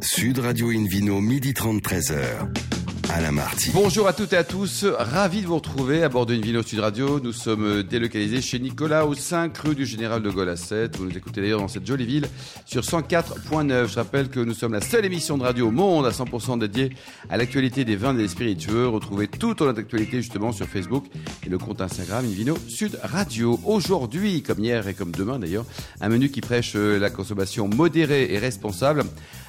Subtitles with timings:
[0.00, 2.48] Sud Radio Invino, midi 30, 13h.
[3.10, 3.70] Alain Marty.
[3.72, 7.20] Bonjour à toutes et à tous, ravi de vous retrouver à bord d'une Sud Radio.
[7.20, 10.96] Nous sommes délocalisés chez Nicolas au 5 rue du Général de Gaulle à 7.
[10.98, 12.26] Vous nous écoutez d'ailleurs dans cette jolie ville
[12.66, 13.88] sur 104.9.
[13.88, 16.90] Je rappelle que nous sommes la seule émission de radio au monde à 100% dédiée
[17.30, 18.88] à l'actualité des vins et des spiritueux.
[18.88, 21.06] Retrouvez toute notre actualité justement sur Facebook
[21.46, 23.58] et le compte Instagram Invino Sud Radio.
[23.64, 25.64] Aujourd'hui, comme hier et comme demain d'ailleurs,
[26.02, 29.04] un menu qui prêche la consommation modérée et responsable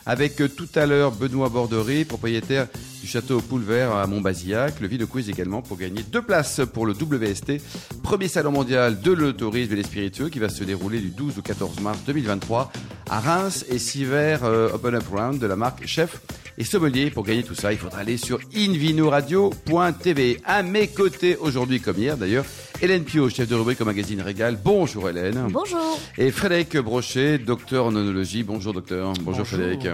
[0.09, 2.65] avec tout à l'heure Benoît Bordery, propriétaire
[2.99, 4.79] du château Poulvert à Montbazillac.
[4.79, 7.61] Le Ville Quiz également pour gagner deux places pour le WST,
[8.01, 11.41] premier salon mondial de l'autorisme et des spiritueux qui va se dérouler du 12 au
[11.43, 12.71] 14 mars 2023
[13.07, 16.21] à Reims et six euh, Open Up Round de la marque Chef
[16.57, 17.11] et sommelier.
[17.11, 20.41] Pour gagner tout ça, il faudra aller sur invinoradio.tv.
[20.43, 22.45] À mes côtés aujourd'hui, comme hier d'ailleurs,
[22.81, 24.57] Hélène Pio, chef de rubrique au magazine Régal.
[24.63, 25.47] Bonjour Hélène.
[25.49, 25.99] Bonjour.
[26.17, 28.43] Et Frédéric Brochet, docteur en onologie.
[28.43, 29.07] Bonjour docteur.
[29.07, 29.45] Bonjour, Bonjour.
[29.45, 29.85] Frédéric.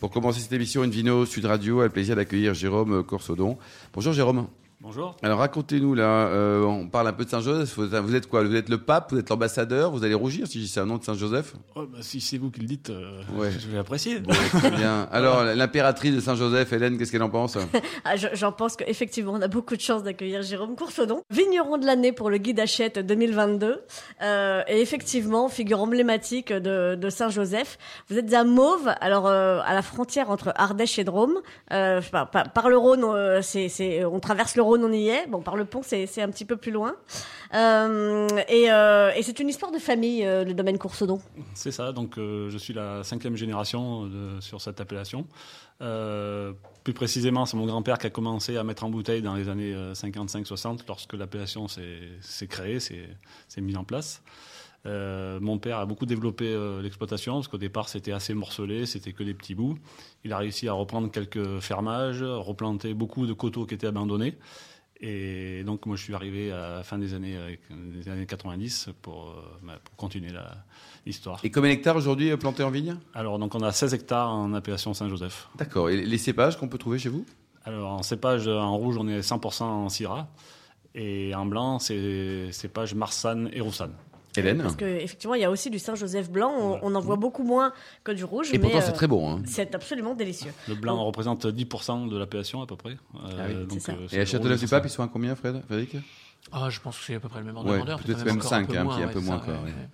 [0.00, 3.56] Pour commencer cette émission, Invino Sud Radio a le plaisir d'accueillir Jérôme Corsodon.
[3.94, 4.48] Bonjour Jérôme.
[4.82, 5.16] Bonjour.
[5.22, 7.78] Alors racontez-nous là, euh, on parle un peu de Saint-Joseph.
[7.78, 8.44] Vous êtes quoi?
[8.44, 11.02] Vous êtes le pape Vous êtes l'ambassadeur Vous allez rougir si c'est un nom de
[11.02, 11.54] Saint-Joseph?
[11.74, 13.22] Oh, bah, Si c'est vous qui le dites, euh,
[13.58, 14.22] je vais apprécier.
[14.22, 15.08] très bien.
[15.10, 17.56] Alors l'impératrice de Saint-Joseph, Hélène, qu'est-ce qu'elle en pense?
[18.04, 22.12] Ah, J'en pense qu'effectivement, on a beaucoup de chance d'accueillir Jérôme Coursodon, vigneron de l'année
[22.12, 23.80] pour le guide Hachette 2022.
[24.22, 27.78] Euh, et effectivement, figure emblématique de, de Saint-Joseph.
[28.10, 31.40] Vous êtes à Mauve, alors euh, à la frontière entre Ardèche et Drôme.
[31.72, 35.26] Euh, par, par, le Rhône, on traverse le Rhône, on y est.
[35.26, 36.94] Bon, par le pont, c'est un petit peu plus loin.
[37.54, 41.20] Euh, et, euh, et c'est une histoire de famille, euh, le domaine Coursedon.
[41.54, 41.92] C'est ça.
[41.92, 45.26] Donc, je suis la cinquième génération sur cette appellation.
[45.78, 49.74] plus précisément, c'est mon grand-père qui a commencé à mettre en bouteille dans les années
[49.92, 54.22] 55-60, lorsque l'appellation s'est créée, s'est mise en place.
[54.86, 59.34] Mon père a beaucoup développé l'exploitation parce qu'au départ c'était assez morcelé, c'était que des
[59.34, 59.76] petits bouts.
[60.24, 64.36] Il a réussi à reprendre quelques fermages, replanter beaucoup de coteaux qui étaient abandonnés.
[65.00, 68.90] Et donc, moi, je suis arrivé à la fin des années, euh, des années 90
[69.02, 70.30] pour, euh, bah, pour continuer
[71.04, 71.38] l'histoire.
[71.44, 72.96] Et combien d'hectares aujourd'hui euh, plantés en vigne?
[73.12, 75.48] Alors, donc, on a 16 hectares en appellation Saint-Joseph.
[75.56, 75.90] D'accord.
[75.90, 77.26] Et les cépages qu'on peut trouver chez vous?
[77.64, 80.28] Alors, en cépage, en rouge, on est 100% en Syrah.
[80.94, 83.92] Et en blanc, c'est cépage Marsanne et Roussanne.
[84.42, 86.78] Parce qu'effectivement, il y a aussi du Saint-Joseph blanc.
[86.82, 87.72] On, en voit beaucoup moins
[88.04, 88.48] que du rouge.
[88.52, 89.30] Et pourtant, c'est très bon.
[89.30, 89.42] Hein.
[89.46, 90.52] C'est absolument délicieux.
[90.68, 92.96] Le blanc représente 10% de l'appellation à peu près.
[93.14, 95.96] Ah euh, donc, euh, et à Châteauneuf-du-Pape, ils sont à combien, Fred, Frédéric?
[96.52, 97.98] Ah, je pense que c'est à peu près le même ordre de grandeur.
[98.00, 99.42] Peut-être même 5, un, un, peu moins.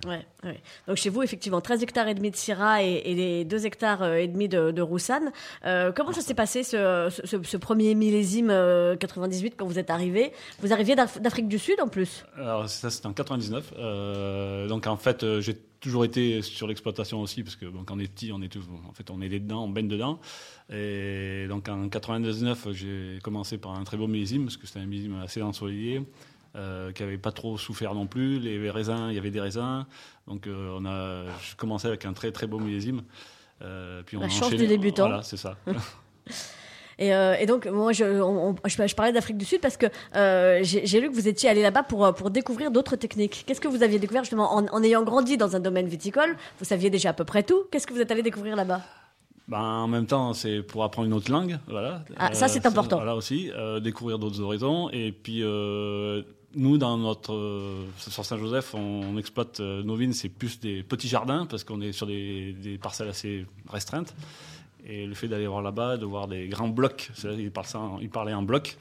[0.07, 0.61] Ouais.
[0.87, 4.17] Donc chez vous, effectivement, 13 hectares et demi de Syrah et, et 2 hectares euh,
[4.17, 5.33] et demi de, de Roussanne.
[5.65, 9.91] Euh, comment ça s'est passé ce, ce, ce, premier millésime 98 euh, quand vous êtes
[9.91, 12.25] arrivé Vous arriviez d'Afrique du Sud en plus?
[12.37, 13.73] Alors ça, c'était en 99.
[13.79, 17.99] Euh, donc en fait, j'ai toujours été sur l'exploitation aussi, parce que bon, quand on
[17.99, 20.21] est petit, on est tout, en fait, on est dedans, on baigne dedans.
[20.71, 24.87] Et donc en 99, j'ai commencé par un très beau millésime, parce que c'était un
[24.87, 26.03] millésime assez ensoleillé.
[26.55, 28.39] Euh, qui n'avait pas trop souffert non plus.
[28.39, 29.87] Les raisins, il y avait des raisins.
[30.27, 31.25] Donc euh, on a
[31.57, 33.05] commencé avec un très très beau millésime.
[33.63, 35.07] Euh, puis on La chance du débutant.
[35.07, 35.57] Voilà, c'est ça.
[36.99, 39.87] Et, et, donc, moi, je, je, parlais d'Afrique du Sud parce que
[40.63, 43.43] j'ai lu que vous étiez allé là-bas pour, pour découvrir d'autres techniques.
[43.45, 46.37] Qu'est-ce que vous aviez découvert justement en, en, ayant grandi dans un domaine viticole?
[46.61, 47.65] Vous saviez déjà à peu près tout.
[47.73, 48.83] Qu'est-ce que vous êtes allé découvrir là-bas?
[49.49, 52.05] Ben, en même temps, c'est pour apprendre une autre langue, voilà.
[52.19, 52.97] Ah, ça c'est important.
[52.97, 53.51] Voilà aussi,
[53.83, 55.43] découvrir d'autres horizons et puis
[56.55, 61.09] nous, dans notre euh, sur Saint-Joseph, on, exploite euh, nos vignes, c'est plus des petits
[61.09, 64.15] jardins parce qu'on est sur des, des, parcelles assez restreintes.
[64.85, 67.53] Et le fait d'aller voir là-bas, de voir des grands blocs, il,
[68.01, 68.77] il parlait en bloc,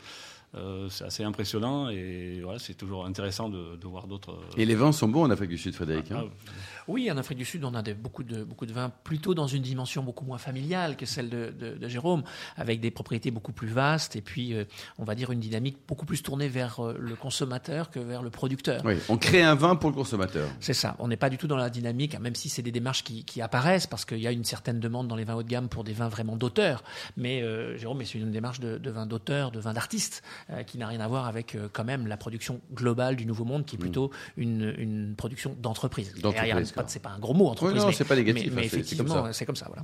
[0.53, 4.37] euh, c'est assez impressionnant et voilà, c'est toujours intéressant de, de voir d'autres.
[4.57, 6.11] Et les vins sont bons en Afrique du Sud, Frédéric.
[6.11, 6.25] Hein?
[6.25, 6.51] Ah,
[6.87, 9.61] oui, en Afrique du Sud, on a beaucoup, de, beaucoup de vins plutôt dans une
[9.61, 12.23] dimension beaucoup moins familiale que celle de, de, Jérôme,
[12.57, 14.65] avec des propriétés beaucoup plus vastes et puis, euh,
[14.97, 18.29] on va dire, une dynamique beaucoup plus tournée vers euh, le consommateur que vers le
[18.29, 18.81] producteur.
[18.85, 20.47] Oui, on crée un vin pour le consommateur.
[20.59, 20.95] C'est ça.
[20.99, 23.41] On n'est pas du tout dans la dynamique, même si c'est des démarches qui, qui
[23.41, 25.83] apparaissent, parce qu'il y a une certaine demande dans les vins haut de gamme pour
[25.83, 26.83] des vins vraiment d'auteur.
[27.17, 27.43] Mais
[27.77, 30.23] Jérôme, c'est une démarche de, vin d'auteur, de vin d'artiste,
[30.67, 33.75] qui n'a rien à voir avec quand même la production globale du Nouveau Monde, qui
[33.75, 33.81] est mm.
[33.81, 36.13] plutôt une, une production d'entreprise
[36.87, 37.79] c'est pas un gros mot entreprise.
[37.79, 38.51] Oui, non, c'est pas négatif.
[38.53, 39.83] Mais, hein, effectivement, c'est comme ça, voilà.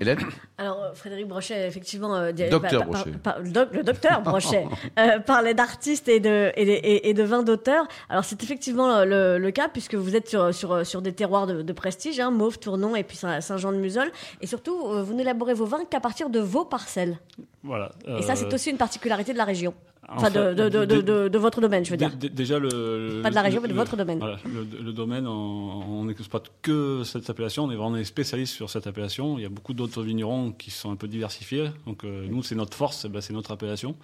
[0.00, 0.18] Hélène
[0.58, 2.14] Alors, euh, Frédéric Brochet, effectivement.
[2.16, 3.12] Euh, docteur Brochet.
[3.42, 4.66] le docteur Brochet
[4.98, 7.86] euh, parlait d'artistes et de, et, et, de vins d'auteur.
[8.08, 12.20] Alors, c'est effectivement le, cas, puisque vous êtes sur, sur, sur des terroirs de, prestige,
[12.20, 14.10] hein, Mauve, Tournon et puis Saint-Jean-de-Musol.
[14.40, 17.18] Et surtout, vous n'élaborez vos vins qu'à partir de vos parcelles.
[17.64, 17.90] Voilà.
[18.06, 19.74] Et ça, c'est Euh, aussi une particularité de la région.
[20.06, 22.14] en Enfin, de, de, de, de, votre domaine, je veux dire.
[22.14, 24.18] dé- Déjà, le, Pas de la région, mais de votre domaine.
[24.18, 27.64] Voilà, le, domaine, on n'exploite que cette appellation.
[27.64, 29.38] On est vraiment des spécialistes sur cette appellation.
[29.38, 31.70] Il y a beaucoup d'autres vignerons qui sont un peu diversifiés.
[31.86, 33.96] Donc, euh, nous, c'est notre force, eh ben, c'est notre appellation.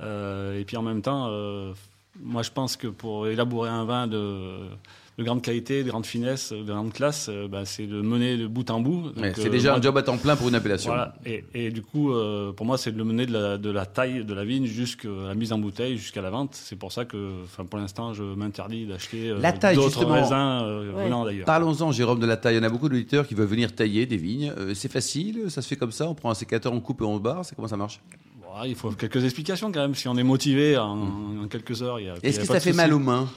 [0.00, 1.30] Euh, et puis, en même temps,
[2.18, 4.56] moi, je pense que pour élaborer un vin de,
[5.18, 8.46] de grande qualité, de grande finesse, de grande classe, euh, ben, c'est de mener de
[8.46, 9.12] bout en bout.
[9.16, 10.90] C'est euh, déjà moi, un job à temps plein pour une appellation.
[10.90, 11.14] Voilà.
[11.24, 13.86] Et, et du coup, euh, pour moi, c'est de le mener de la, de la
[13.86, 16.50] taille de la vigne jusqu'à la mise en bouteille, jusqu'à la vente.
[16.54, 21.04] C'est pour ça que, enfin, pour l'instant, je m'interdis d'acheter euh, d'autres raisins euh, Ouais.
[21.04, 21.46] venant d'ailleurs.
[21.46, 22.56] Parlons-en, Jérôme, de la taille.
[22.56, 24.52] Il y en a beaucoup d'auditeurs qui veulent venir tailler des vignes.
[24.58, 26.08] Euh, c'est facile, ça se fait comme ça.
[26.08, 27.42] On prend un sécateur, on coupe et on se barre.
[27.44, 28.00] C'est comment ça marche?
[28.64, 29.94] Il faut quelques explications quand même.
[29.94, 32.14] Si on est motivé en, en quelques heures, il y a.
[32.22, 33.28] Est-ce que pas ça de fait mal aux mains?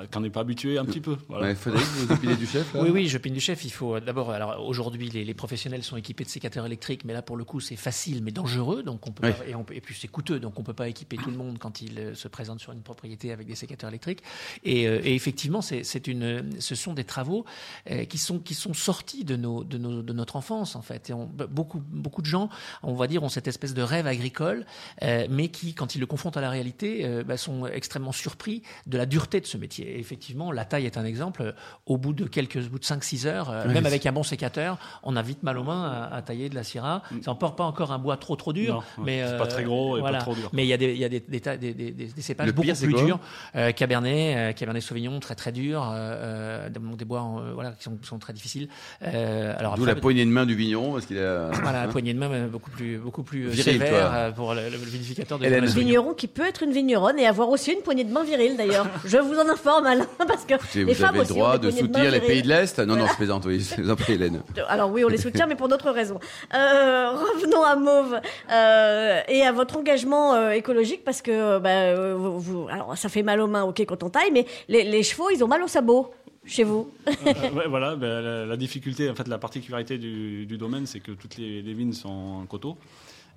[0.00, 1.16] Bon, Quand on n'est pas habitué, un petit peu.
[1.28, 1.46] Voilà.
[1.46, 3.64] ouais, Frédéric, vous opinez du chef là Oui, oui, je pine du chef.
[3.64, 4.30] Il faut euh, d'abord.
[4.30, 7.60] Alors aujourd'hui, les, les professionnels sont équipés de sécateurs électriques, mais là pour le coup,
[7.60, 8.82] c'est facile mais dangereux.
[8.82, 9.32] Donc on peut Oui.
[9.32, 11.36] pas- et, on peut- et puis c'est coûteux, donc on peut pas équiper tout le
[11.36, 14.22] monde quand il euh, se présente sur une propriété avec des sécateurs électriques.
[14.64, 17.44] Et, euh, et effectivement, c'est c'est une, ce sont des travaux
[17.90, 21.10] euh, qui sont qui sont sortis de nos de nos de notre enfance en fait.
[21.10, 22.48] Et on- beaucoup beaucoup de gens,
[22.82, 24.66] on va dire, ont cette espèce de rêve agricole,
[25.02, 28.62] euh, mais qui, quand ils le confrontent à la réalité, euh, bah, sont extrêmement surpris
[28.86, 29.85] de la dureté de ce métier.
[29.86, 31.54] Et effectivement, la taille est un exemple.
[31.86, 34.22] Au bout de quelques, au bout de 5-6 heures, euh, même c'est- avec un bon
[34.22, 37.02] sécateur, on a vite mal aux mains à, à tailler de la syrah.
[37.22, 39.98] Ça n'emporte pas encore un bois trop trop dur, Non, mais c'est pas très gros
[39.98, 40.50] et pas trop dur.
[40.52, 42.22] Mais il y a des, il y a des, des, tas- des, des, des- des
[42.22, 43.18] cépages Le beaucoup pire, c'est plus durs.
[43.54, 45.82] Euh, Cabernet, euh, Cabernet Sauvignon, très très dur.
[45.82, 48.68] Euh, euh, des, bois, euh, voilà, qui sont, très difficiles.
[49.02, 51.50] Euh, alors D'où après, la poignée de main du vigneron, parce qu'il a.
[51.62, 54.30] voilà, la Hein poignée de main euh, beaucoup plus, beaucoup plus euh, Viril, sévère euh,
[54.32, 55.60] pour le, le vinificateur de Hélène.
[55.60, 55.86] Cabernet Sauvignon.
[56.00, 58.86] Vigneron qui peut être une vigneronne et avoir aussi une poignée de main virile d'ailleurs.
[59.04, 61.58] Je vous en informe Alain, parce que Écoutez, les vous femmes avez le aussi droit
[61.58, 63.60] de soutenir les pays de l'Est Non, non, je plaisante, oui.
[63.60, 64.42] Je Hélène.
[64.68, 66.18] Alors oui, on les soutient, mais pour d'autres raisons.
[66.54, 68.20] Euh, revenons à Mauve
[68.50, 73.22] euh, et à votre engagement euh, écologique, parce que bah, vous, vous- alors ça fait
[73.22, 75.68] mal aux mains, ok, quand on taille, mais les, les chevaux, ils ont mal aux
[75.68, 76.12] sabots
[76.44, 76.88] chez vous.
[77.08, 77.12] Euh,
[77.54, 81.10] ouais, voilà, ben, la, la difficulté, en fait, la particularité du, du domaine, c'est que
[81.12, 82.76] toutes les, les vignes sont en coteau.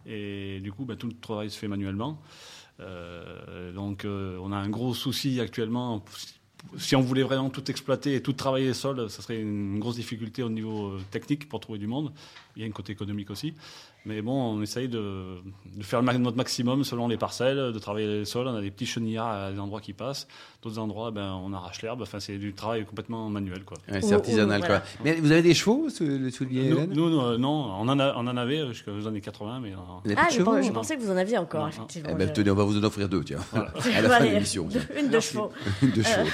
[0.08, 2.18] Et du coup, ben, tout le travail se fait manuellement.
[2.80, 3.29] Euh,
[3.90, 6.04] donc, euh, on a un gros souci actuellement.
[6.78, 9.96] Si on voulait vraiment tout exploiter et tout travailler les sols, ça serait une grosse
[9.96, 12.12] difficulté au niveau euh, technique pour trouver du monde.
[12.56, 13.56] Il y a un côté économique aussi.
[14.06, 15.36] Mais bon, on essaye de,
[15.76, 18.48] de faire notre maximum selon les parcelles, de travailler les sols.
[18.48, 20.28] On a des petits chenillards à des endroits qui passent.
[20.64, 22.02] D'autres endroits, ben, on arrache l'herbe.
[22.02, 23.64] Enfin, c'est du travail complètement manuel.
[23.66, 23.78] Quoi.
[23.92, 24.80] Ouais, c'est artisanal, ou- quoi.
[24.80, 24.84] voilà.
[25.04, 28.00] Mais vous avez des chevaux, sous le soulier Nous, nous, nous, euh, non, on en,
[28.00, 30.42] a- on en avait jusqu'aux années 80, mais euh, Ah, je,
[30.72, 32.10] pensais que vous en aviez encore, Non, effectivement.
[32.12, 33.40] Eh ben, Je- tenez, on va vous en offrir deux, tiens.
[33.54, 34.68] À la fin de l'émission.
[35.00, 35.52] Une de chevaux.
[35.82, 36.28] Une de chevaux.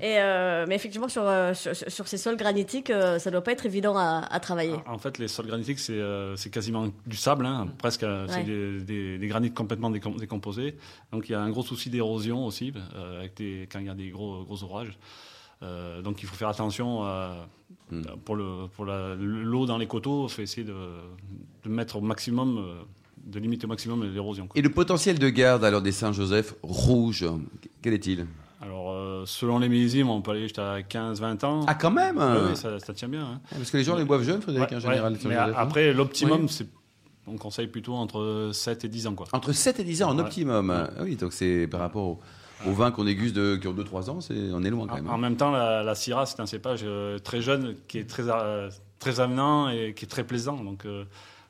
[0.00, 1.24] Et euh, mais effectivement, sur,
[1.54, 4.74] sur, sur ces sols granitiques, ça doit pas être évident à, à travailler.
[4.86, 8.02] en fait, les sols granitiques, c'est euh, c'est quasiment du sable, hein, presque.
[8.02, 8.32] euh, Ouais.
[8.32, 10.76] C'est des, des, des granites complètement décom- décomposés.
[11.12, 13.90] Donc, il y a un gros souci d'érosion aussi, euh, avec des, quand il y
[13.90, 14.96] a des gros, gros orages.
[15.62, 17.48] Euh, donc, il faut faire attention à-
[17.90, 18.02] Hmm.
[18.24, 20.26] pour le pour la- l'eau dans les coteaux.
[20.26, 20.74] Il faut essayer de,
[21.64, 22.60] de mettre au maximum,
[23.24, 24.48] de limiter au maximum l'érosion.
[24.56, 27.24] Et le potentiel de garde alors des Saint-Joseph rouges,
[27.82, 28.26] quel est-il?
[28.60, 31.64] Alors, euh, selon les millésimes, on peut aller jusqu'à 15-20 ans.
[31.68, 33.22] Ah, quand même Oui, oui, ça, ça tient bien.
[33.24, 33.40] hein.
[33.50, 35.12] Parce que les gens les boivent jeunes, Frédéric, Ouais, en général.
[35.12, 35.18] ouais.
[35.22, 36.48] les Mais après, l'optimum, Oui.
[36.48, 36.66] c'est.
[37.26, 39.14] On conseille plutôt entre 7 et 10 ans.
[39.14, 39.26] Quoi.
[39.32, 40.22] Entre 7 et 10 ans en Ouais.
[40.22, 40.70] optimum.
[40.70, 42.20] Ah oui, donc c'est par rapport au-
[42.66, 45.08] aux vins qu'on déguste de, qui ont 2-3 ans, c'est, on est loin quand même.
[45.10, 48.08] En, en même temps, la, la Syrah, c'est un cépage euh, très jeune, qui est
[48.08, 50.56] très, euh, très avenant et qui est très plaisant.
[50.62, 51.04] Donc, euh,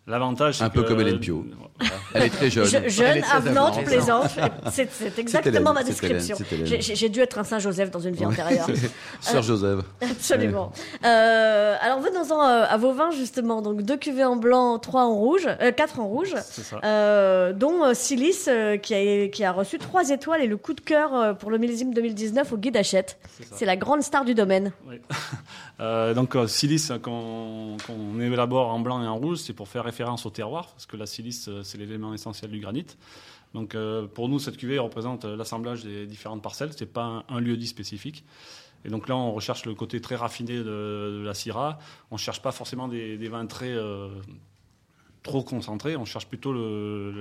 [0.06, 1.44] l'avantage, c'est Un peu que- comme Hélène Pio.
[1.78, 1.94] Voilà.
[2.14, 2.64] Elle est très jeune.
[2.64, 4.30] Je- jeune, avenante, plaisante.
[4.72, 6.36] C'est c'est exactement Hélène, ma c'est Hélène, description.
[6.48, 6.80] c'est Hélène.
[6.80, 8.66] J'ai- dû être un Saint-Joseph dans une vie antérieure.
[9.20, 9.80] Sœur Joseph.
[10.00, 10.72] Absolument.
[11.04, 13.60] Euh, alors venons-en euh, à vos vins justement.
[13.60, 16.80] Donc deux cuvées en blanc, trois en rouge, euh, quatre en rouge, C'est ça.
[16.82, 20.72] euh, dont euh, Silice euh, qui, a, qui a reçu trois étoiles et le coup
[20.72, 23.18] de cœur euh, pour le millésime 2019 au guide Hachette.
[23.52, 24.72] C'est la grande star du domaine.
[24.88, 24.96] Oui.
[25.78, 29.84] Euh, donc, euh, silice qu'on qu'on élabore en blanc et en rouge, c'est pour faire
[29.96, 32.86] référence au terroir, parce que la silice, euh, c'est l'élément essentiel du granit.
[33.54, 36.72] Donc, euh, pour nous, cette cuvée représente euh, l'assemblage des différentes parcelles.
[36.76, 38.22] C'est pas un, lieu dit spécifique.
[38.84, 41.78] Et donc là, on recherche le côté très raffiné de, la Syrah.
[42.10, 43.74] On cherche pas forcément des, vins très
[45.26, 45.96] trop concentrés.
[45.96, 46.52] On cherche plutôt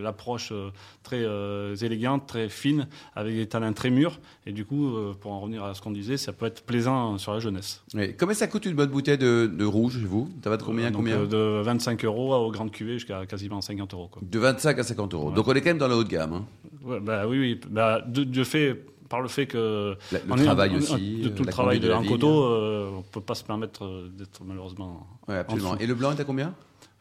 [0.02, 0.70] l'approche euh,
[1.04, 4.20] très euh, élégante, très fine, avec des tanins très mûrs.
[4.46, 7.18] Et du coup, euh, pour en revenir à ce qu'on disait, ça peut être plaisant
[7.18, 7.84] sur la jeunesse.
[7.94, 8.16] Oui.
[8.18, 10.30] Combien ça coûte une bonne bouteille de, de rouge, vous?
[10.44, 11.24] Ça va de combien, Donc, combien?
[11.26, 14.08] De 25 euros aux grandes cuvées jusqu'à quasiment 50 euros.
[14.12, 14.22] Quoi.
[14.26, 15.30] De 25 à 50 euros.
[15.30, 15.36] Ouais.
[15.36, 16.34] Donc on est quand même dans le haut de gamme.
[16.34, 16.46] hein.
[16.84, 17.60] Ouais, bah, oui, oui.
[17.70, 19.96] Bah, de, de fait, par le fait que.
[20.12, 22.12] La- le on travail aussi, De tout le la travail de, de la en vigne.
[22.12, 25.08] coteau, euh, on ne peut pas se permettre d'être malheureusement.
[25.28, 25.78] Ouais, absolument.
[25.80, 26.54] Et le blanc est à combien?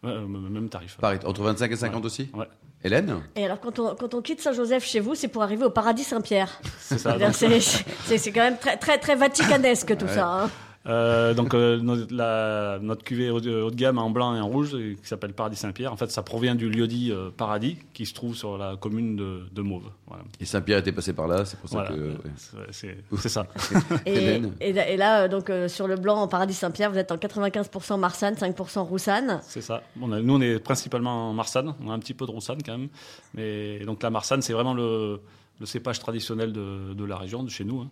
[0.06, 0.96] Euh, même tarif.
[1.00, 2.46] Pareil, entre 25 et 50 aussi Ouais.
[2.82, 5.70] Hélène Et alors, quand on, quand on quitte Saint-Joseph chez vous, c'est pour arriver au
[5.70, 6.60] paradis Saint-Pierre.
[6.78, 7.16] C'est ça.
[7.30, 10.26] C'est quand même très, très, très vaticanesque tout ça.
[10.44, 10.50] hein.
[10.86, 14.40] Euh, donc, euh, notre, la- notre cuvée haut de, haut de gamme en blanc et
[14.40, 18.04] en rouge, qui s'appelle Paradis Saint-Pierre, en fait, ça provient du lieu-dit euh, Paradis, qui
[18.04, 19.84] se trouve sur la commune de, de Mauve.
[20.06, 20.24] Voilà.
[20.40, 21.90] Et Saint-Pierre était passé par là, c'est pour ça Voilà.
[21.90, 21.94] que.
[21.94, 22.66] ouais.
[22.70, 23.46] C'est- ça.
[24.06, 27.16] Et, là- et là, donc, euh, sur le blanc en paradis Saint-Pierre, vous êtes en
[27.16, 29.40] 95% Marsanne, 5% Roussanne.
[29.42, 29.82] C'est ça.
[30.00, 31.74] On a- nous, on est principalement en Marsanne.
[31.84, 32.88] On a un petit peu de Roussanne quand même.
[33.34, 35.20] Mais donc la Marsanne, c'est vraiment le,
[35.60, 37.80] le cépage traditionnel de, de la région, de chez nous.
[37.80, 37.88] hein.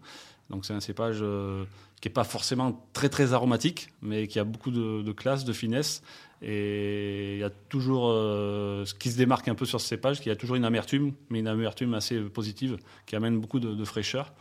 [0.52, 1.64] Donc c'est un cépage euh,
[2.00, 6.02] qui n'est pas forcément très très aromatique, mais qui a beaucoup de, classe, de finesse.
[6.42, 10.20] Et il y a toujours euh, ce qui se démarque un peu sur ce cépage,
[10.20, 13.84] qu'il y a toujours une amertume, mais une amertume assez positive, qui amène beaucoup de
[13.84, 14.32] fraîcheur.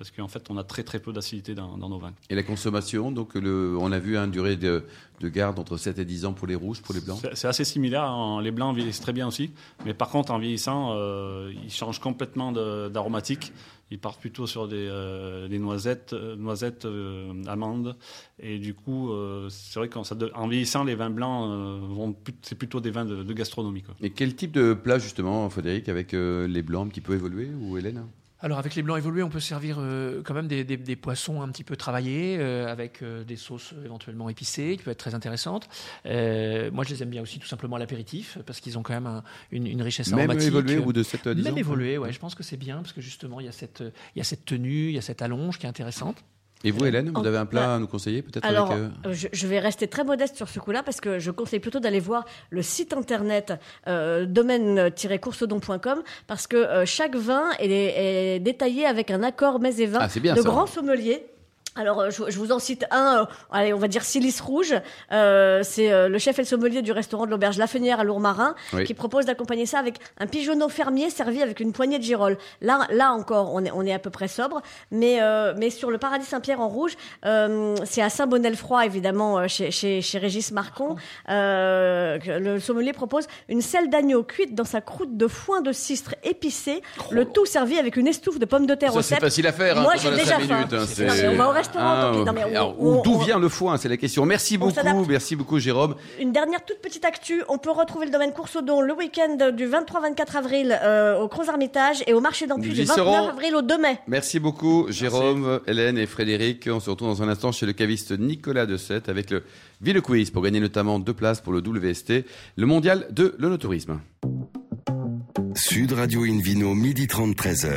[0.00, 2.14] Parce qu'en fait, on a très très peu d'acidité dans, dans nos vins.
[2.30, 4.84] Et la consommation, donc le, on a vu une durée de,
[5.20, 7.18] de garde entre 7 et 10 ans pour les rouges, pour les blancs.
[7.34, 8.04] C'est- assez similaire.
[8.04, 8.40] hein.
[8.42, 9.50] Les blancs vieillissent très bien aussi.
[9.84, 12.50] Mais par contre, en vieillissant, euh, ils changent complètement
[12.88, 13.52] d'aromatique.
[13.90, 17.94] Ils partent plutôt sur des, euh, des noisettes, euh, noisettes euh, amandes.
[18.38, 19.10] Et du coup,
[19.50, 23.82] c'est vrai qu'en vieillissant, les vins blancs, c'est plutôt des vins de, de gastronomie.
[23.82, 23.94] quoi.
[24.00, 28.06] Et quel type de plat, justement, Frédéric, avec les blancs qui peut évoluer, ou Hélène?
[28.42, 31.42] Alors avec les blancs évolués, on peut servir euh, quand même des, des- des poissons
[31.42, 35.14] un petit peu travaillés, euh, avec euh, des sauces éventuellement épicées, qui peuvent être très
[35.14, 35.68] intéressantes.
[36.06, 39.06] Moi, je les aime bien aussi tout simplement à l'apéritif, parce qu'ils ont quand même
[39.06, 40.48] un- une, une richesse Même aromatique.
[40.48, 42.56] évoluer au bout de 7 à 10 ans Même évoluer, ouais, je pense que c'est
[42.56, 43.82] bien, parce que justement, il y, a cette,
[44.14, 46.16] il y a cette tenue, il y a cette allonge qui est intéressante.
[46.62, 49.12] Et vous, Hélène, vous avez un plat à nous conseiller, peut-être Alors, avec, euh, euh,
[49.12, 52.00] je, je vais rester très modeste sur ce coup-là parce que je conseille plutôt d'aller
[52.00, 53.54] voir le site internet
[53.88, 57.70] euh, domaine-coursodon.com parce que euh, chaque vin est,
[58.36, 61.24] est détaillé avec un accord mets et vin Ah, c'est bien de grands sommeliers.
[61.80, 64.74] Alors, euh, je, je vous en cite un, euh, allez, on va dire Silice Rouge.
[65.12, 68.04] Euh, c'est euh, le chef et le sommelier du restaurant de l'Auberge La Fenière à
[68.04, 68.84] Lourmarin Oui.
[68.84, 72.36] qui propose d'accompagner ça avec un pigeonneau fermier servi avec une poignée de girolles.
[72.60, 74.60] Là, là encore, on est, on est à peu près sobre.
[74.90, 76.92] Mais, euh, mais sur le Paradis Saint-Pierre en rouge,
[77.24, 80.96] euh, c'est à Saint-Bonnet-le-Froid, évidemment, chez, chez, chez Régis Marcon.
[81.30, 85.72] Euh, que le sommelier propose une selle d'agneau cuite dans sa croûte de foin de
[85.72, 89.14] cistre épicé, le tout servi avec une estouffe de pommes de terre au Ça, c'est
[89.14, 89.20] cèpe.
[89.24, 89.78] facile à faire.
[89.78, 90.56] hein, Moi, comme j'ai déjà faim.
[90.56, 92.24] minutes, hein, Non, c'est- mais on va au restaurant, tant pis.
[92.26, 94.26] Non, mais on- alors, on- D'où vient le foin C'est la question.
[94.26, 95.94] Merci beaucoup, merci beaucoup, Jérôme.
[96.20, 100.36] Une dernière toute petite actu, on peut retrouver le domaine Coursodon le week-end du 23-24
[100.36, 103.28] avril euh, au Croix Armitage et au marché d'Ampuis Nous du y 29 serons.
[103.28, 103.98] avril au 2 mai.
[104.06, 106.68] Merci beaucoup, Jérôme, Hélène et Frédéric.
[106.72, 109.42] On se retrouve dans un instant chez le caviste Nicolas de Sète avec le
[109.80, 112.24] Ville Quiz pour gagner notamment deux places pour le WST,
[112.56, 114.00] le mondial de l'onotourisme.
[115.54, 117.68] Sud Radio Invino, midi 30, 13h.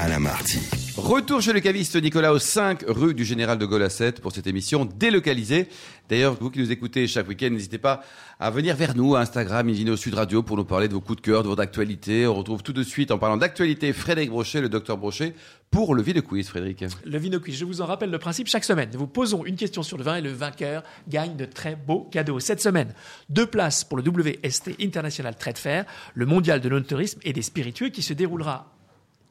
[0.00, 0.58] Alain Marty.
[0.96, 4.30] Retour chez le caviste Nicolas au 5 rue du Général de Gaulle à 7 pour
[4.30, 5.68] cette émission délocalisée.
[6.08, 8.04] D'ailleurs, vous qui nous écoutez chaque week-end, n'hésitez pas
[8.38, 11.16] à venir vers nous à Instagram, Invino Sud Radio, pour nous parler de vos coups
[11.16, 12.28] de cœur, de votre actualité.
[12.28, 15.34] On retrouve tout de suite, en parlant d'actualité, Frédéric Brochet, le docteur Brochet,
[15.68, 16.84] pour le Ville Quiz, Frédéric.
[17.04, 18.88] Le Vino je vous en rappelle le principe chaque semaine.
[18.92, 22.08] Nous vous posons une question sur le vin et le vainqueur gagne de très beaux
[22.12, 22.38] cadeaux.
[22.38, 22.94] Cette semaine,
[23.28, 27.88] deux places pour le WST International Trade Fair, le mondial de l'onotourisme et des spiritueux
[27.88, 28.70] qui se déroulera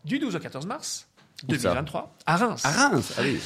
[0.03, 1.08] du 12 au 14 mars
[1.48, 2.66] 2023 à Reims.
[2.66, 3.40] À Reims, allez.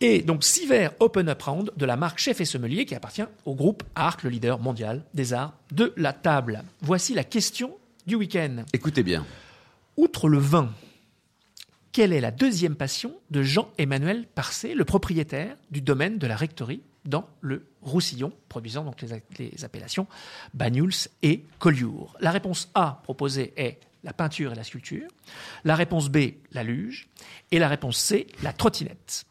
[0.00, 3.24] Et donc six verres Open Up Round de la marque Chef et Sommelier qui appartient
[3.44, 6.62] au groupe Arc, le leader mondial des arts de la table.
[6.80, 7.76] Voici la question
[8.06, 8.64] du week-end.
[8.72, 9.26] Écoutez bien.
[9.96, 10.72] Outre le vin,
[11.90, 16.82] quelle est la deuxième passion de Jean-Emmanuel Parcé, le propriétaire du domaine de la rectorie
[17.04, 20.06] dans le Roussillon, produisant donc les, les appellations
[20.54, 22.16] Banyuls et Collioure?
[22.20, 25.06] La réponse A proposée est la peinture et la sculpture.
[25.64, 27.08] La réponse B, la luge.
[27.52, 29.26] Et la réponse C, la trottinette.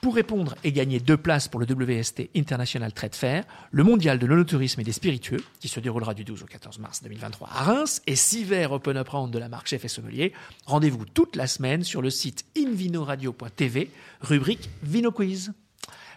[0.00, 4.24] Pour répondre et gagner deux places pour le WST International Trade Fair, le mondial de
[4.24, 8.00] l'onotourisme et des spiritueux, qui se déroulera du 12 au 14 mars 2023 à Reims,
[8.06, 10.32] et six verres Open Up Round de la marque Chef et Sommelier,
[10.64, 13.90] rendez-vous toute la semaine sur le site invinoradio.tv,
[14.22, 15.52] rubrique Vino Quiz.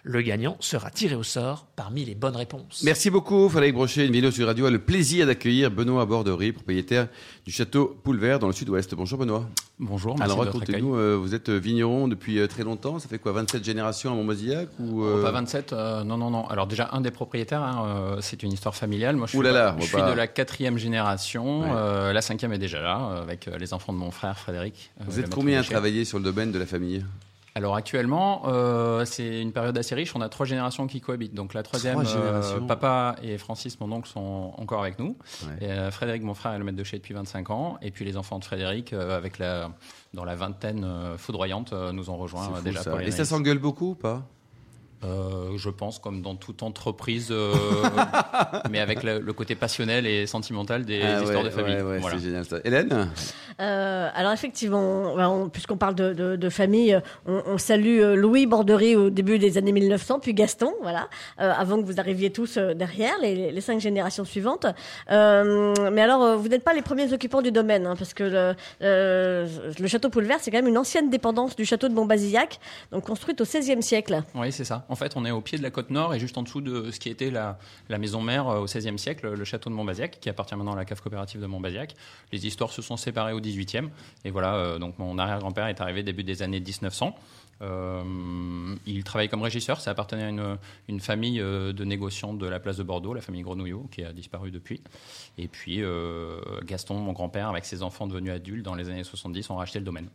[0.02, 2.82] Le gagnant sera tiré au sort parmi les bonnes réponses.
[2.84, 4.06] Merci beaucoup, Frédéric Brochet.
[4.06, 7.08] Une vidéo sur Radio a le plaisir d'accueillir Benoît Borderie, propriétaire
[7.44, 8.94] du château Poulevert dans le sud-ouest.
[8.94, 9.44] Bonjour Benoît.
[9.78, 13.32] Bonjour, merci Alors racontez-nous, euh, vous êtes vigneron depuis euh, très longtemps, ça fait quoi
[13.32, 16.46] 27 générations à Montmozillac ou Oh, euh, Pas 27, euh, non, non, non.
[16.48, 19.16] Alors déjà, un des propriétaires, hein, c'est une histoire familiale.
[19.16, 20.76] Moi, je suis, Ouh là là, pas- on je va suis pas- de la quatrième
[20.78, 21.60] génération.
[21.62, 21.68] Ouais.
[21.74, 24.90] Euh, la cinquième est déjà là, avec les enfants de mon frère Frédéric.
[25.06, 27.04] Vous êtes combien à travailler sur le domaine de la famille?
[27.60, 30.16] Alors actuellement, euh, c'est une période assez riche.
[30.16, 31.34] On a trois générations qui cohabitent.
[31.34, 32.66] Donc la troisième, Trois générations.
[32.66, 35.14] papa et Francis, mon oncle, sont encore avec nous.
[35.44, 35.66] Ouais.
[35.66, 37.76] Et, euh, Frédéric, mon frère, est le maître de chez depuis 25 ans.
[37.82, 39.68] Et puis les enfants de Frédéric, euh, avec la,
[40.14, 43.02] dans la vingtaine euh, foudroyante, euh, nous ont rejoints euh, déjà ça.
[43.02, 44.22] Et ça s'engueule beaucoup ou pas?
[45.02, 47.54] Euh, je pense, comme dans toute entreprise, euh,
[48.70, 51.76] mais avec le, le côté passionnel et sentimental des Ah histoires ouais, de famille.
[51.76, 52.18] ouais, ouais, Voilà.
[52.18, 52.58] c'est génial ça.
[52.64, 53.08] Hélène
[53.60, 58.46] Euh, alors effectivement, on- on- puisqu'on parle de, de- de famille, on, on salue Louis
[58.46, 61.08] Borderie au début des années 1900, puis Gaston, voilà,
[61.40, 64.66] euh, avant que vous arriviez tous derrière, les, les cinq générations suivantes.
[65.10, 69.46] Euh, mais alors, vous n'êtes pas les premiers occupants du domaine, hein, parce que le,
[69.78, 72.58] le château Poulevert, c'est quand même une ancienne dépendance du château de Montbazillac,
[72.92, 74.22] donc construite au XVIe siècle.
[74.34, 74.86] Oui, c'est ça.
[74.90, 76.90] En fait, on est au pied de la côte nord et juste en dessous de
[76.90, 77.56] ce qui était la,
[77.88, 80.84] maison mère euh, au XVIe siècle, le château de Montbazillac, qui appartient maintenant à la
[80.84, 81.94] cave coopérative de Montbazillac.
[82.32, 83.88] Les histoires se sont séparées au XVIIIe.
[84.24, 87.14] Et voilà, euh, donc mon arrière-grand-père est arrivé début des années 1900.
[87.62, 89.80] Euh, il travaillait comme régisseur.
[89.80, 93.86] Ça appartenait à une, famille de négociants de la place de Bordeaux, la famille Grenouillot,
[93.92, 94.82] qui a disparu depuis.
[95.38, 95.84] Et puis
[96.64, 99.84] Gaston, mon grand-père, avec ses enfants devenus adultes dans les années 70, ont racheté le
[99.84, 100.08] domaine.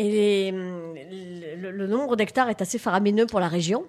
[0.00, 3.84] Et les- le, le nombre d'hectares est assez faramineux pour la région.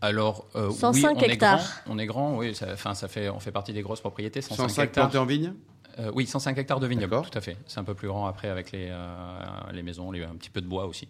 [0.00, 1.58] Alors, euh, 105 oui, on est hectares.
[1.84, 1.94] grand.
[1.94, 2.54] On est grand, oui.
[2.56, 4.40] Ça, enfin, ça fait, on fait partie des grosses propriétés.
[4.42, 5.04] 105, 105 hectares.
[5.10, 5.52] plantés en vigne?
[5.98, 7.30] Euh, oui, 105 hectares de vignobles, D'accord.
[7.30, 7.56] tout à fait.
[7.66, 9.04] C'est un peu plus grand après avec les, euh,
[9.72, 11.06] les maisons, les- un petit peu de bois aussi,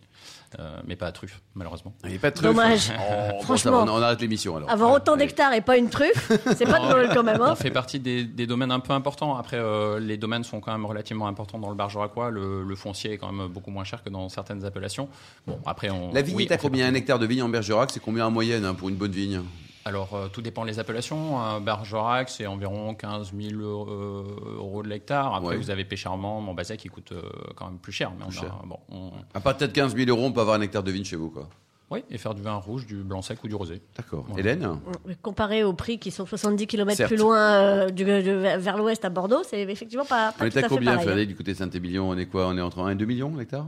[0.58, 1.94] Euh, mais pas à truffe, malheureusement.
[2.04, 2.48] Il n'y a pas de truffe.
[2.50, 2.92] Dommage.
[2.94, 3.56] Oh, bon, Franchement.
[3.56, 4.68] ça va, on, on arrête l'émission alors.
[4.70, 7.40] Avoir autant d'hectares et pas une truffe, c'est pas Noël quand même.
[7.40, 7.50] Hein.
[7.52, 9.36] On fait partie des, des domaines un peu importants.
[9.36, 12.30] Après, euh, les domaines sont quand même relativement importants dans le Bergeracois.
[12.30, 15.08] Le, le foncier est quand même beaucoup moins cher que dans certaines appellations.
[15.46, 16.12] Bon, après, on.
[16.12, 18.00] La vigne oui, est à on fait combien Un hectare de vigne en Bergerac, c'est
[18.00, 19.40] combien en moyenne hein, pour une bonne vigne?
[19.84, 21.40] Alors, euh, tout dépend des appellations.
[21.40, 24.24] Un Bergerac, c'est environ 15 000 euh,
[24.58, 25.34] euros de l'hectare.
[25.34, 25.56] Après, Ouais.
[25.56, 27.20] vous avez Pécharmant, Montbazillac qui coûte euh,
[27.56, 28.12] quand même plus cher.
[28.16, 28.54] Mais on Plus a- cher.
[28.64, 31.04] bon, on- À partir de 15 000 euros, on peut avoir un hectare de vigne
[31.04, 31.48] chez vous, quoi.
[31.90, 33.82] Oui, et faire du vin rouge, du blanc sec ou du rosé.
[33.96, 34.24] D'accord.
[34.26, 34.40] Voilà.
[34.40, 34.78] Hélène
[35.20, 37.08] Comparé aux prix qui sont 70 km Certes.
[37.10, 40.56] plus loin euh, du, de- vers l'ouest à Bordeaux, c'est effectivement pas, pas On tout
[40.58, 41.00] est à à fait combien, pareil.
[41.00, 41.02] hein.
[41.02, 42.08] Frédéric, du côté de Saint-Émilion?
[42.08, 42.46] On est quoi?
[42.48, 43.66] On est entre 1 et 2 millions l'hectare?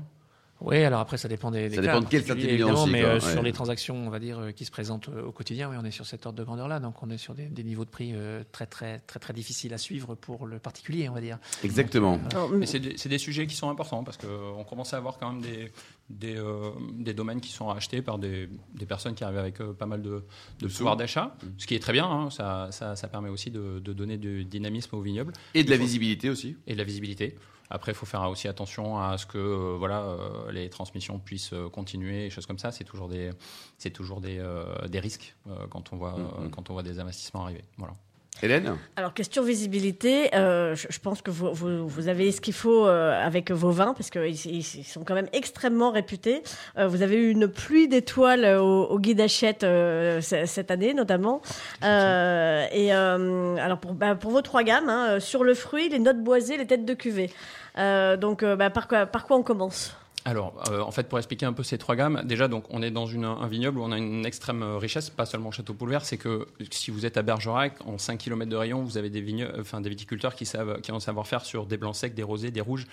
[0.65, 3.01] Oui, alors après, ça dépend des, des Ça cas dépend de quel évidemment, aussi, mais
[3.03, 3.33] quoi, euh, ouais.
[3.33, 5.85] sur les transactions, on va dire, euh, qui se présentent euh, au quotidien, oui, on
[5.85, 6.81] est sur cet ordre de grandeur-là.
[6.81, 9.75] Donc, on est sur des, des niveaux de prix euh, très, très, très, très difficiles
[9.75, 11.39] à suivre pour le particulier, on va dire.
[11.63, 12.19] Exactement.
[12.53, 15.71] Mais c'est des, sujets qui sont importants parce qu'on commence à avoir quand même des,
[16.11, 19.73] des, euh, des domaines qui sont rachetés par des, des personnes qui arrivent avec euh,
[19.73, 20.25] pas mal de,
[20.61, 22.07] de pouvoir d'achat, ce qui est très bien.
[22.07, 22.31] hein.
[22.31, 25.77] ça, ça, ça permet aussi de, de donner du dynamisme au vignoble Et de la
[25.77, 27.37] visibilité aussi et de la visibilité.
[27.75, 31.53] Après, il faut faire aussi attention à ce que euh, voilà, euh, les transmissions puissent
[31.53, 32.71] euh, continuer, et choses comme ça.
[32.71, 33.31] C'est toujours des,
[33.79, 36.27] c'est toujours des, euh, des risques euh, quand, on voit, Mhm.
[36.47, 37.65] euh, quand on voit des investissements arriver.
[37.77, 37.95] Voilà.
[38.43, 38.77] Hélène?
[38.97, 42.85] Alors, question visibilité, euh, je, je pense que vous, vous, vous avez ce qu'il faut
[42.85, 46.43] euh, avec vos vins, parce qu'ils ils sont quand même extrêmement réputés.
[46.77, 51.43] Euh, vous avez eu une pluie d'étoiles au, au guide Hachette euh, cette année, notamment.
[51.85, 56.01] Euh, et euh, alors, pour, bah, pour vos trois gammes, hein, sur le fruit, les
[56.01, 57.31] notes boisées, les têtes de cuvée.
[57.79, 59.97] Euh, donc, euh, bah, par, quoi, par quoi on commence?
[60.27, 62.91] Alors, euh, en fait, pour expliquer un peu ces trois gammes, déjà, donc, on est
[62.91, 66.17] dans un vignoble où on a une extrême euh, richesse, pas seulement Château Poulevert, c'est
[66.17, 69.61] que si vous êtes à Bergerac, en 5 km de rayon, vous avez des, euh,
[69.61, 72.51] enfin, des viticulteurs qui, savent, qui ont un savoir-faire sur des blancs secs, des rosés,
[72.51, 72.87] des rouges,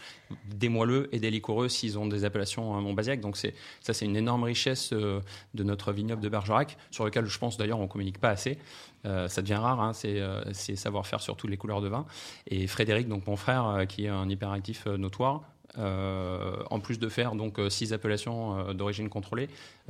[0.45, 3.21] des moelleux et des liquoreux s'ils ont des appellations à Montbazillac.
[3.21, 7.39] Donc, c'est, ça, c'est une énorme richesse de notre vignoble de Bergerac, sur lequel je
[7.39, 8.57] pense d'ailleurs on communique pas assez.
[9.03, 12.05] Ça devient rare, hein, c'est savoir-faire sur toutes les couleurs de vin.
[12.47, 15.41] Et Frédéric, donc mon frère, qui est un hyperactif notoire,
[15.77, 19.49] euh, en plus de faire donc euh, six appellations euh, d'origine contrôlée,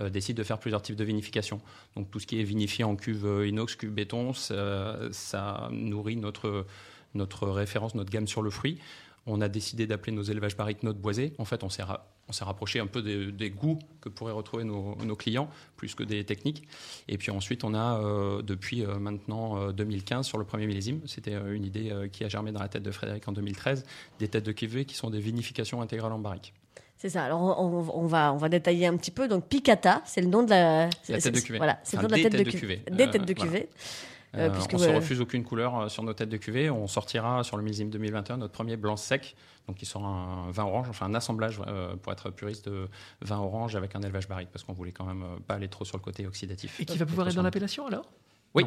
[0.10, 1.62] décide de faire plusieurs types de vinification.
[1.96, 6.66] Donc tout ce qui est vinifié en cuve inox, cuve béton, ça, ça nourrit notre
[7.14, 8.80] notre référence, notre gamme sur le fruit.
[9.28, 11.34] On a décidé d'appeler nos élevages barriques notes boisées.
[11.38, 11.84] En fait, on s'est
[12.32, 15.96] on s'est rapproché un peu des, des goûts que pourraient retrouver nos, nos clients, plus
[15.96, 16.64] que des techniques.
[17.10, 21.02] Et puis ensuite, on a, euh, depuis euh, maintenant euh, 2015, sur le premier millésime,
[21.08, 23.84] c'était euh, une idée euh, qui a germé dans la tête de Frédéric en 2013,
[24.20, 26.54] des têtes de cuvée qui sont des vinifications intégrales en barrique.
[26.98, 27.24] C'est ça.
[27.26, 29.28] Alors, on, on va, on va détailler un petit peu.
[29.28, 31.58] Donc, Picata, c'est le nom de la, c'est- tête de cuvée.
[31.58, 32.82] Voilà, c'est Enfin, le nom de la tête de cuvée.
[32.92, 33.60] Des Euh, têtes de cuvée.
[33.60, 36.38] Euh, Euh, puisque on ne se vous- refuse aucune couleur euh, sur nos têtes de
[36.38, 36.70] cuvée.
[36.70, 39.36] On sortira sur le millésime 2021 notre premier blanc sec,
[39.68, 42.88] donc qui sera un vin orange, enfin un assemblage euh, pour être puriste de
[43.22, 45.84] vin orange avec un élevage barrique, parce qu'on voulait quand même euh, pas aller trop
[45.86, 46.80] sur le côté oxydatif.
[46.80, 48.06] Et qui va pouvoir être dans l'appellation alors?
[48.54, 48.64] Oui.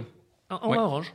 [0.51, 0.57] Non.
[0.63, 0.77] En, en Oui.
[0.77, 1.15] vin orange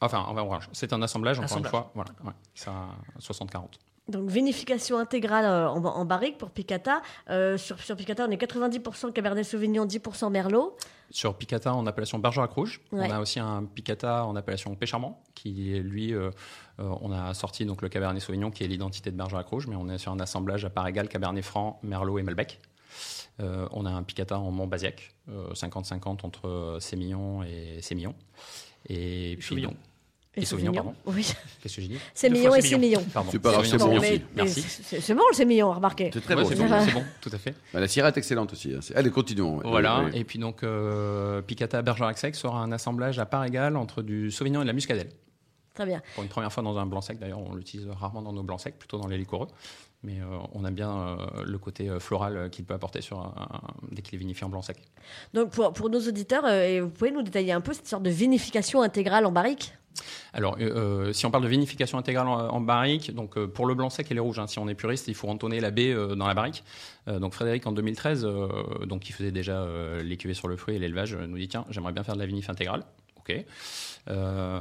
[0.00, 0.68] Enfin, en vin orange.
[0.72, 1.72] C'est un assemblage, encore Assemblage.
[1.72, 1.90] une fois.
[1.94, 2.72] Voilà, ouais, ça
[3.20, 3.64] 60-40.
[4.08, 7.02] Donc, vinification intégrale euh, en, en barrique pour Picata.
[7.30, 10.76] Euh, sur, sur Picata, on est 90% Cabernet Sauvignon, 10% Merlot.
[11.10, 13.06] Sur Picata en appellation Bergerac Rouge, Ouais.
[13.08, 16.30] on a aussi un Picata en appellation Pécharmant, qui est lui, euh,
[16.80, 19.76] euh, on a sorti donc le Cabernet Sauvignon qui est l'identité de Bergerac Rouge, mais
[19.76, 22.60] on est sur un assemblage à part égale Cabernet Franc, Merlot et Malbec.
[23.40, 28.14] Euh, on a un Picata en Montbazillac, euh, 50-50 entre Sémillon et Sémillon.
[28.88, 29.76] Et puis donc,
[30.42, 30.94] Et Sauvignon, pardon.
[31.06, 31.22] Oui.
[31.62, 33.02] Qu'est-ce que j'ai dit C'est million et c'est million.
[33.30, 34.22] C'est pas grave, c'est bon aussi.
[34.36, 34.62] Merci.
[35.00, 36.10] C'est bon le c'est million, remarquez.
[36.12, 36.48] C'est très Ouais, bon.
[36.48, 36.84] c'est bon, bon.
[36.86, 37.54] c'est bon, tout à fait.
[37.72, 38.72] Bah, la Syrah est excellente aussi.
[38.74, 38.80] hein.
[38.94, 39.60] Allez, continuons.
[39.64, 40.10] Voilà, oui.
[40.14, 44.30] et puis donc euh, Picata Bergerac Sec sera un assemblage à part égale entre du
[44.30, 45.08] Sauvignon et de la Muscadelle.
[45.78, 46.02] Très bien.
[46.16, 48.58] Pour une première fois dans un blanc sec, d'ailleurs, on l'utilise rarement dans nos blancs
[48.58, 49.46] secs, plutôt dans les liquoreux.
[50.02, 53.32] Mais euh, on aime bien euh, le côté euh, floral qu'il peut apporter sur un-
[53.38, 53.60] un-
[53.92, 54.76] dès qu'il est vinifié en blanc sec.
[55.34, 58.10] Donc pour, pour nos auditeurs, et vous pouvez nous détailler un peu cette sorte de
[58.10, 59.72] vinification intégrale en barrique?
[60.32, 63.74] Alors, euh, si on parle de vinification intégrale en, en barrique, donc euh, pour le
[63.76, 65.92] blanc sec et les rouges, hein, si on est puriste, il faut entonner la baie
[65.92, 66.64] euh, dans la barrique.
[67.06, 68.48] Donc Frédéric, en 2013, euh,
[68.84, 69.64] donc qui faisait déjà
[70.02, 72.26] les cuvées sur le fruit et l'élevage, nous dit tiens, j'aimerais bien faire de la
[72.26, 72.82] vinif intégrale.
[74.10, 74.60] Euh,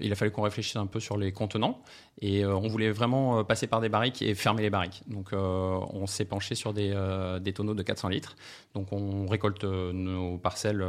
[0.00, 1.82] il a fallu qu'on réfléchisse un peu sur les contenants
[2.20, 5.02] et euh, on voulait vraiment euh, passer par des barriques et fermer les barriques.
[5.06, 8.36] Donc on s'est penché sur des, tonneaux de 400 litres.
[8.74, 10.84] Donc on récolte nos parcelles,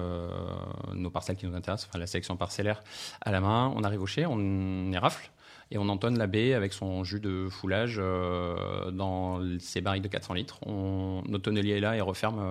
[0.94, 2.84] nos parcelles qui nous intéressent, enfin la sélection parcellaire
[3.22, 3.74] à la main.
[3.76, 5.32] On arrive au chai, on érafle
[5.74, 10.34] et on entonne la baie avec son jus de foulage dans ces barriques de 400
[10.34, 10.60] litres.
[10.68, 12.42] Notre tonnelier est là et referme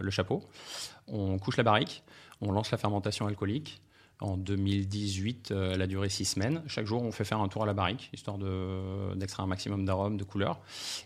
[0.00, 0.42] le chapeau.
[1.08, 2.02] On couche la barrique,
[2.40, 3.80] on lance la fermentation alcoolique.
[4.20, 6.62] En 2018, euh, elle a duré six semaines.
[6.68, 9.84] Chaque jour, on fait faire un tour à la barrique, histoire de- d'extraire un maximum
[9.84, 10.58] d'arômes, de couleurs.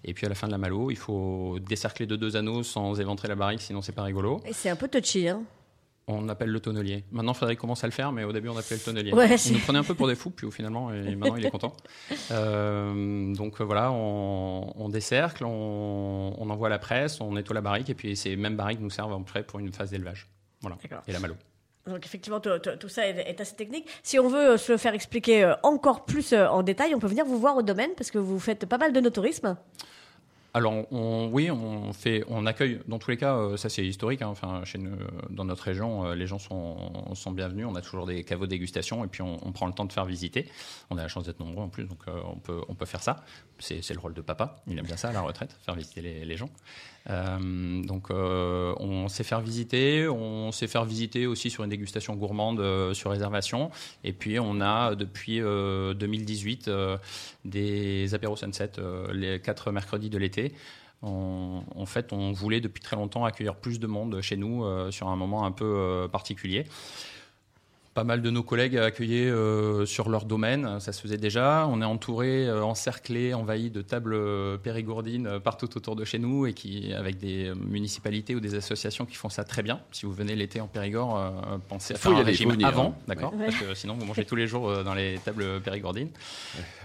[0.05, 3.01] Et puis à la fin de la malo, il faut décercler de deux anneaux sans
[3.01, 4.41] éventrer la barrique, sinon c'est pas rigolo.
[4.47, 5.43] Et c'est un peu touchy, hein
[6.07, 7.03] On appelle le tonnelier.
[7.11, 9.13] Maintenant, Frédéric commence à le faire, mais au début, on appelait le tonnelier.
[9.13, 11.45] Ouais, il nous prenait un peu pour des fous, puis au finalement, et maintenant, il
[11.47, 11.75] est content.
[12.33, 17.61] Euh, donc euh, voilà, on, on décercle, on, on envoie la presse, on nettoie la
[17.61, 20.29] barrique, et puis ces mêmes barriques nous servent après pour une phase d'élevage.
[20.63, 20.79] Voilà.
[21.09, 21.35] Et la malo.
[21.87, 23.87] Donc effectivement, tout, tout- ça est, assez technique.
[24.03, 26.99] Si on veut euh, se le faire expliquer euh, encore plus euh, en détail, on
[26.99, 29.57] peut venir vous voir au domaine parce que vous faites pas mal de notourisme.
[30.53, 32.81] Alors on, oui, on fait, on accueille.
[32.89, 34.21] Dans tous les cas, ça c'est historique.
[34.21, 34.97] hein, enfin, chez nous,
[35.31, 37.67] dans notre région, les gens sont, sont bienvenus.
[37.71, 40.49] On a toujours des caveaux dégustation et puis on, prend le temps de faire visiter.
[40.91, 43.23] On a la chance d'être nombreux en plus, donc on peut, on peut faire ça.
[43.61, 44.57] C'est le rôle de papa.
[44.67, 46.51] Il aime bien ça à la retraite, faire visiter les gens.
[47.09, 52.15] Euh, donc euh, on sait faire visiter, on sait faire visiter aussi sur une dégustation
[52.15, 53.71] gourmande euh, sur réservation.
[54.05, 56.99] Et puis on a depuis euh, 2018 euh,
[57.45, 58.73] des apéros sunset
[59.13, 60.53] les quatre mercredis de l'été.
[61.03, 65.17] En fait, on voulait depuis très longtemps accueillir plus de monde chez nous sur un
[65.17, 66.67] moment un peu particulier.
[67.93, 71.67] Pas mal de nos collègues accueillaient euh, sur leur domaine, ça se faisait déjà.
[71.69, 76.21] On est entouré, euh, encerclé, envahi de tables euh, périgourdines euh, partout autour de chez
[76.21, 79.81] nous et qui, avec des municipalités ou des associations qui font ça très bien.
[79.91, 82.69] Si vous venez l'été en Périgord, euh, pensez à faire y un aller, régime venir,
[82.69, 83.03] avant, hein.
[83.09, 83.47] d'accord Ouais.
[83.47, 86.11] Parce que sinon vous mangez tous les jours euh, dans les tables périgourdines.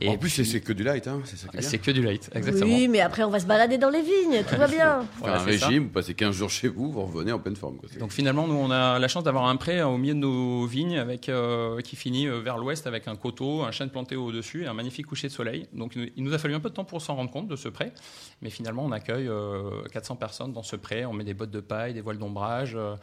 [0.02, 1.70] Et en plus, puis- c'est que du light, hein, c'est ça qui est bien.
[1.70, 2.65] c'est que du light, exactement.
[2.74, 5.06] Oui, mais après on va se balader dans les vignes, tout va bien.
[5.20, 7.78] Voilà, un régime, vous passez 15 jours chez vous, vous revenez en pleine forme.
[7.78, 7.88] quoi.
[8.00, 10.65] Donc finalement, nous, on a la chance d'avoir un pré euh, au milieu de nos
[10.65, 14.64] vignes avec, euh, qui finit euh, vers l'ouest avec un coteau, un chêne planté au-dessus
[14.64, 15.68] et un magnifique coucher de soleil.
[15.74, 17.70] Donc il nous- a fallu un peu de temps pour s'en rendre compte de ce
[17.70, 17.92] pré.
[18.42, 21.06] Mais finalement, on accueille euh, 400 personnes dans ce pré.
[21.06, 22.74] On met des bottes de paille, des voiles d'ombrage.
[22.76, 22.96] euh,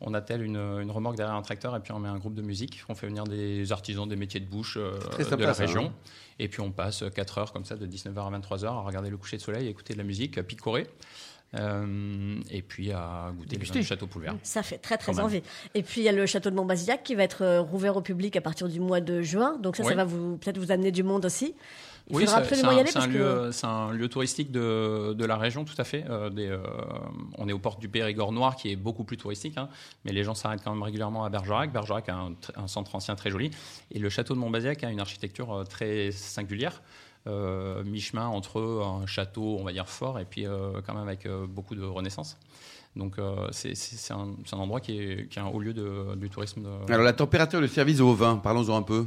[0.00, 2.42] on attelle une, une remorque derrière un tracteur et puis on met un groupe de
[2.42, 2.82] musique.
[2.88, 5.86] On fait venir des artisans des métiers de bouche euh, de la ça, région.
[5.86, 5.92] hein.
[6.40, 9.16] Et puis on passe 4 heures comme ça, de 19h à 23h, à regarder le
[9.16, 10.86] coucher de soleil, à écouter de la musique, à picorer.
[11.54, 13.78] Euh, et puis à goûter Déguster.
[13.80, 14.34] du château Poulvert.
[14.42, 15.24] Ça fait très très Quand même.
[15.26, 15.42] envie.
[15.74, 18.02] Et puis il y a le château de Montbazillac qui va être euh, rouvert au
[18.02, 19.56] public à partir du mois de juin.
[19.58, 21.54] Donc ça, ça va vous peut-être vous amener du monde aussi.
[22.10, 23.66] Il Oui, faudra c'est- absolument c'est y un- aller c'est un, parce que lieu, c'est
[23.66, 26.04] un lieu touristique de, de la région, tout à fait.
[26.08, 26.58] Euh, des, euh,
[27.36, 29.68] on est aux portes du Périgord noir, qui est beaucoup plus touristique, hein,
[30.06, 31.70] mais les gens s'arrêtent quand même régulièrement à Bergerac.
[31.70, 33.50] Bergerac a un, un centre ancien très joli,
[33.92, 36.80] et le château de Montbazillac a une architecture très singulière.
[37.28, 41.26] Euh, mi-chemin entre un château, on va dire fort, et puis euh, quand même avec
[41.26, 42.36] euh, beaucoup de renaissance.
[42.96, 43.16] Donc
[43.52, 46.14] c'est c'est- c'est un, c'est un endroit qui est, qui est un haut lieu de-
[46.16, 46.62] du tourisme.
[46.62, 49.04] de- Alors, la température de service au vin, parlons-en un peu.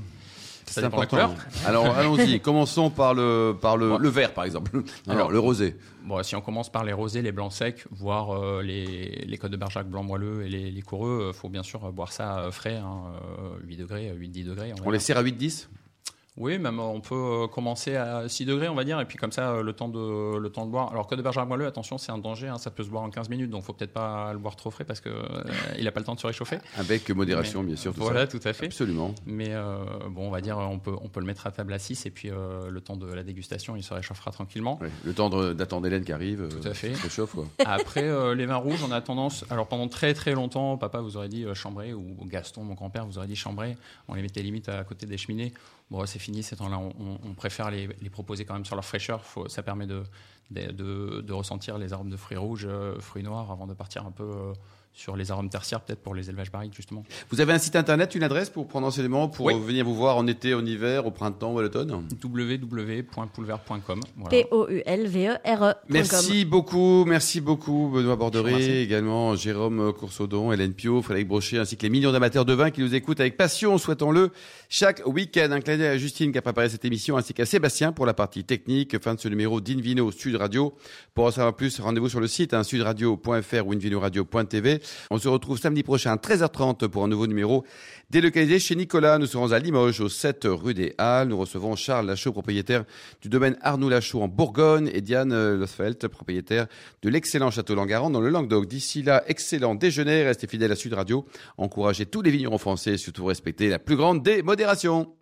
[0.77, 1.33] La couleur.
[1.65, 2.39] Alors, allons-y.
[2.41, 3.97] Commençons par le, par le, Ouais.
[3.99, 4.71] le vert, par exemple.
[5.07, 5.75] Alors, Alors, le rosé.
[6.05, 9.51] Bon, si on commence par les rosés, les blancs secs, voire euh, les, les côtes
[9.51, 12.51] de Bergerac blanc moelleux et les, les coureux, il faut bien sûr boire ça euh,
[12.51, 13.01] frais, hein,
[13.39, 14.69] euh, 8 degrés, 8-10 degrés.
[14.69, 15.67] va On les sert à 8-10
[16.37, 17.13] Oui, même euh, on peut
[17.43, 19.89] euh, commencer à 6 degrés, on va dire, et puis comme ça, euh, le temps
[19.89, 20.89] de, le temps de boire.
[20.93, 23.09] Alors, côte de Bergerac moelleux, attention, c'est un danger, hein, ça peut se boire en
[23.09, 25.11] 15 minutes, donc faut peut-être pas le boire trop frais parce qu'il
[25.83, 26.59] n'a pas le temps de se réchauffer.
[26.77, 27.93] Avec modération, Mais- bien sûr.
[27.93, 28.27] Tout Voilà, ça.
[28.27, 28.67] tout à fait.
[28.67, 29.13] Absolument.
[29.25, 31.79] Mais euh, bon, on va dire, on peut, on peut le mettre à table à
[31.79, 34.79] 6, et puis euh, le temps de la dégustation, il se réchauffera tranquillement.
[34.81, 34.89] Ouais.
[35.03, 36.47] Le temps d'attendre Hélène qui arrive.
[36.47, 36.95] Tout à fait.
[36.95, 37.45] Se réchauffe, quoi.
[37.65, 39.43] Après, les vins rouges, on a tendance.
[39.49, 43.17] Alors, pendant très très longtemps, papa vous aurait dit Chambray, ou Gaston, mon grand-père, vous
[43.17, 43.75] aurait dit Chambray.
[44.07, 45.53] On les mettait limite à côté des cheminées.
[45.91, 46.79] Bon, c'est fini ces temps-là.
[46.79, 49.21] On, préfère les, proposer quand même sur leur fraîcheur.
[49.47, 50.03] Ça permet de,
[50.49, 54.11] de, de- ressentir les arômes de fruits rouges, euh, fruits noirs, avant de partir un
[54.11, 54.53] peu euh,
[54.93, 57.03] sur les arômes tertiaires, peut-être pour les élevages barriques, justement.
[57.31, 59.53] Vous avez un site internet, une adresse pour prendre enseignement, pour Oui.
[59.59, 63.99] venir vous voir en été, en hiver, au printemps ou à l'automne www.poulvert.com.
[64.17, 64.29] Voilà.
[64.29, 65.73] P-O-U-L-V-E-R-E.
[65.89, 68.69] Merci beaucoup, merci beaucoup Benoît remercie.
[68.71, 72.81] également Jérôme Coursodon, Hélène Pio, Frédéric Brochet, ainsi que les millions d'amateurs de vin qui
[72.81, 74.31] nous écoutent avec passion, souhaitons-le,
[74.69, 75.49] chaque week-end.
[75.51, 78.13] Un clin d'œil à Justine qui a préparé cette émission, ainsi qu'à Sébastien pour la
[78.13, 79.01] partie technique.
[79.01, 80.73] Fin de ce numéro d'Invino Sud Radio.
[81.13, 84.80] Pour en savoir plus, rendez-vous sur le site hein, sudradio.fr ou invinoradio.tv.
[85.09, 87.63] On se retrouve samedi prochain à 13h30 pour un nouveau numéro
[88.09, 89.17] délocalisé chez Nicolas.
[89.17, 91.29] Nous serons à Limoges, au 7 rue des Halles.
[91.29, 92.83] Nous recevons Charles Lachaud, propriétaire
[93.21, 96.67] du domaine Arnoux Lachaud en Bourgogne et Diane Losfeld, propriétaire
[97.01, 98.67] de l'excellent château Langaran dans le Languedoc.
[98.67, 100.23] D'ici là, excellent déjeuner.
[100.23, 101.25] Restez fidèles à Sud Radio.
[101.57, 105.13] Encouragez tous les vignerons français et surtout respectez la plus grande des modérations.